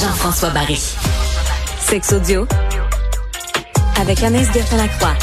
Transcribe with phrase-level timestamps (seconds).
[0.00, 0.78] Jean-François Barry.
[1.80, 2.46] Sex audio
[4.00, 5.14] avec Anaïs Gertin-Lacroix.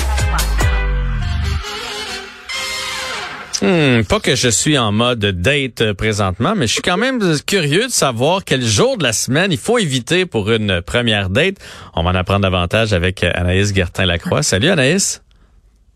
[3.62, 7.22] Hmm, pas que je suis en mode date euh, présentement, mais je suis quand même
[7.48, 11.56] curieux de savoir quel jour de la semaine il faut éviter pour une première date.
[11.94, 14.44] On va en apprendre davantage avec Anaïs Gertin-Lacroix.
[14.44, 15.22] Salut Anaïs.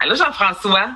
[0.02, 0.92] Allô Jean-François.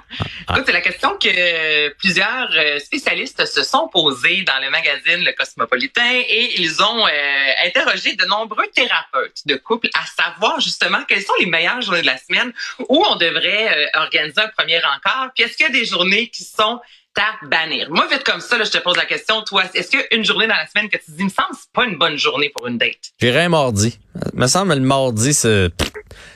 [0.47, 0.53] Ah.
[0.53, 5.33] Écoute, c'est la question que plusieurs euh, spécialistes se sont posés dans le magazine Le
[5.33, 11.21] Cosmopolitain et ils ont euh, interrogé de nombreux thérapeutes de couple à savoir justement quelles
[11.21, 12.53] sont les meilleures journées de la semaine
[12.87, 15.31] où on devrait euh, organiser un premier encart.
[15.35, 16.79] Puis est-ce qu'il y a des journées qui sont
[17.17, 17.89] à bannir?
[17.89, 20.15] Moi, vite comme ça, là, je te pose la question, toi, est-ce qu'il y a
[20.15, 21.97] une journée dans la semaine que tu te dis, il me semble, c'est pas une
[21.97, 23.11] bonne journée pour une date?
[23.19, 23.99] J'irais un mardi.
[24.33, 25.69] Il me semble, le mardi, c'est,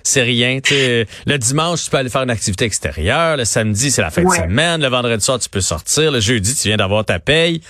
[0.08, 0.60] c'est rien.
[0.72, 3.38] le dimanche, tu peux aller faire une activité extérieure.
[3.38, 4.82] Le samedi, c'est la fin de semaine.
[4.82, 6.12] Le vendredi soir, tu peux sortir.
[6.12, 7.62] Le jeudi, tu viens d'avoir ta paye.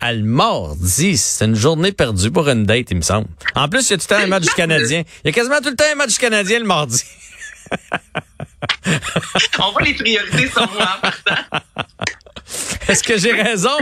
[0.00, 3.28] À le mardi, c'est une journée perdue pour une date, il me semble.
[3.54, 5.04] En plus, il y a tout le temps un match du Canadien.
[5.22, 7.04] Il y a quasiment tout le temps un match du Canadien le mardi.
[9.60, 11.36] On voit les priorités sur moi en partant.
[12.88, 13.78] Est-ce que j'ai raison?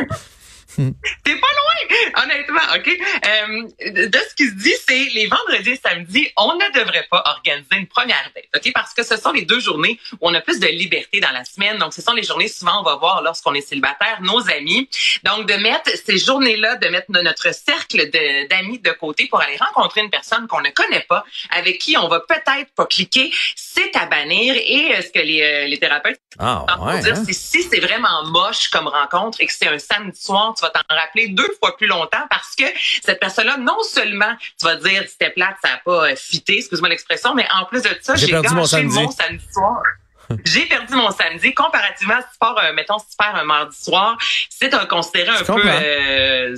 [0.76, 1.59] T'es pas loin,
[2.22, 2.88] honnêtement, OK?
[2.88, 7.22] Euh, de ce qui se dit, c'est les vendredis et samedis, on ne devrait pas
[7.26, 8.72] organiser une première date, OK?
[8.72, 11.44] Parce que ce sont les deux journées où on a plus de liberté dans la
[11.44, 11.78] semaine.
[11.78, 14.88] Donc, ce sont les journées, souvent, on va voir lorsqu'on est célibataire, nos amis.
[15.24, 18.10] Donc, de mettre ces journées-là, de mettre notre cercle
[18.48, 22.08] d'amis de, côté pour aller rencontrer une personne qu'on ne connaît pas, avec qui on
[22.08, 23.32] va peut-être pas cliquer,
[23.80, 24.54] c'est à bannir.
[24.56, 27.22] Et euh, ce que les, euh, les thérapeutes ah, ouais, dire, hein?
[27.26, 30.70] c'est si c'est vraiment moche comme rencontre et que c'est un samedi soir, tu vas
[30.70, 32.64] t'en rappeler deux fois plus longtemps parce que
[33.02, 36.88] cette personne-là, non seulement tu vas dire c'était plate, ça n'a pas euh, fité, excuse-moi
[36.88, 39.02] l'expression, mais en plus de ça, j'ai gâché mon samedi.
[39.02, 39.82] mon samedi soir.
[40.44, 41.52] J'ai perdu mon samedi.
[41.54, 44.16] Comparativement, si tu pars, euh, mettons, si tu pars un mardi soir,
[44.48, 45.62] c'est considéré un peu...
[45.64, 46.56] Euh,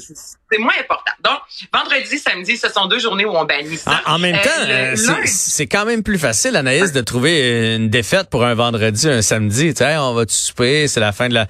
[0.50, 1.12] c'est moins important.
[1.24, 1.38] Donc,
[1.72, 4.02] vendredi, samedi, ce sont deux journées où on bannit ça.
[4.04, 8.44] En, même euh, temps, c'est quand même plus facile, Anaïs, de trouver une défaite pour
[8.44, 9.72] un vendredi, un samedi.
[9.72, 11.46] Tu sais, on va te souper, c'est la fin de la...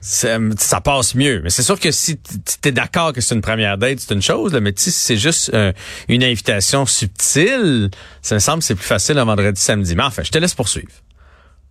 [0.00, 1.40] Ça passe mieux.
[1.42, 4.22] Mais c'est sûr que si tu es d'accord que c'est une première date, c'est une
[4.22, 5.50] chose, là, mais si c'est juste
[6.08, 7.90] une invitation subtile,
[8.22, 9.96] ça me semble que c'est plus facile un vendredi, samedi.
[9.96, 10.92] Mais enfin, je te laisse poursuivre.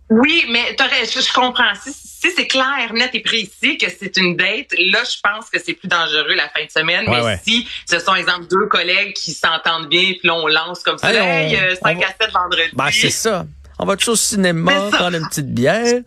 [0.08, 1.74] Oui, mais je, je comprends.
[1.82, 5.58] Si, si c'est clair, net et précis que c'est une date, là, je pense que
[5.58, 7.04] c'est plus dangereux la fin de semaine.
[7.08, 10.98] mais si ce sont, exemple, deux collègues qui s'entendent bien, puis là, on lance comme
[10.98, 12.70] ça, hey, 5 à 7 vendredi.
[12.72, 13.46] Ben, c'est ça.
[13.78, 16.00] On va toujours au cinéma, prendre une petite bière?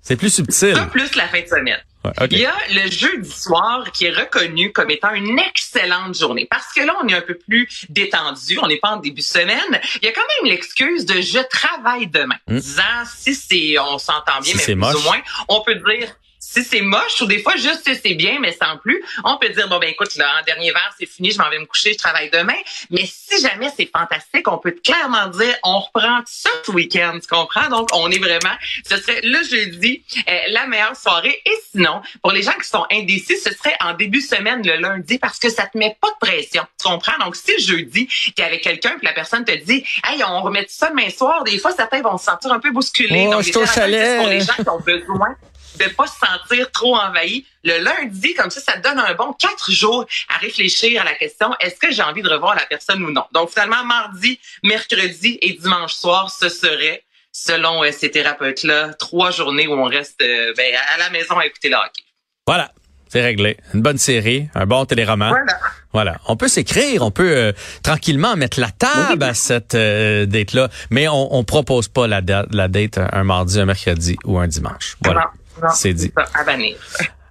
[0.00, 0.74] C'est plus subtil.
[0.74, 1.80] Ça, plus la fin de semaine.
[2.30, 6.72] Il y a le jeudi soir qui est reconnu comme étant une excellente journée parce
[6.72, 9.80] que là, on est un peu plus détendu, on n'est pas en début de semaine.
[10.02, 12.36] Il y a quand même l'excuse de je travaille demain.
[12.46, 12.58] Hmm.
[12.58, 12.82] Disant
[13.16, 16.14] si c'est, on s'entend bien, mais plus ou moins, on peut dire
[16.62, 19.48] si c'est moche ou des fois juste si c'est bien mais sans plus, on peut
[19.50, 21.92] dire bon ben écoute là en dernier verre c'est fini, je m'en vais me coucher,
[21.92, 22.56] je travaille demain.
[22.90, 27.28] Mais si jamais c'est fantastique, on peut clairement dire on reprend ça ce week-end, tu
[27.28, 27.68] comprends?
[27.68, 28.54] Donc on est vraiment,
[28.88, 31.40] ce serait le jeudi euh, la meilleure soirée.
[31.44, 34.76] Et sinon pour les gens qui sont indécis, ce serait en début de semaine le
[34.76, 37.18] lundi parce que ça te met pas de pression, tu comprends?
[37.24, 40.66] Donc si le jeudi t'es avec quelqu'un puis la personne te dit hey on remet
[40.68, 43.26] ça demain soir, des fois certains vont se sentir un peu bousculés.
[43.28, 45.36] Oh, Donc les, pour les gens qui ont besoin
[45.76, 47.44] de pas se sentir trop envahi.
[47.64, 51.14] Le lundi, comme ça, ça te donne un bon quatre jours à réfléchir à la
[51.14, 53.24] question est-ce que j'ai envie de revoir la personne ou non?
[53.32, 59.66] Donc finalement, mardi, mercredi et dimanche soir, ce serait, selon euh, ces thérapeutes-là, trois journées
[59.66, 62.02] où on reste euh, ben, à la maison à écouter le hockey.
[62.46, 62.72] Voilà.
[63.10, 63.56] C'est réglé.
[63.72, 65.30] Une bonne série, un bon téléroman.
[65.30, 65.58] Voilà.
[65.94, 66.16] Voilà.
[66.26, 67.52] On peut s'écrire, on peut euh,
[67.82, 72.98] tranquillement mettre la table à cette date-là, mais on, on propose pas la, la date
[72.98, 74.96] un mardi, un mercredi ou un dimanche.
[75.02, 75.30] Voilà.
[75.74, 76.12] C'est dit.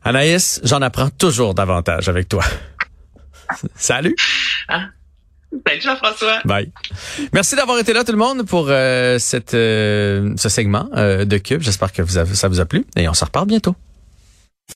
[0.04, 2.44] Anaïs, j'en apprends toujours davantage avec toi.
[3.76, 4.16] Salut.
[5.66, 6.42] Salut Jean-François.
[6.46, 6.72] Bye.
[7.34, 11.38] Merci d'avoir été là tout le monde pour euh, cette, euh, ce segment euh, de
[11.38, 11.62] Cube.
[11.62, 13.76] J'espère que vous avez, ça vous a plu et on se reparle bientôt.